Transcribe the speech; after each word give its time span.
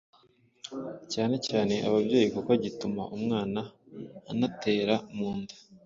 cyane 1.13 1.35
cyane 1.47 1.73
ababyeyi 1.87 2.27
kuko 2.35 2.51
gituma 2.63 3.01
umwana 3.15 3.61
anetera 4.31 4.95
mu 5.15 5.29
nda, 5.39 5.55